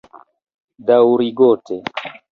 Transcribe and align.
Daŭrigote 0.89 1.79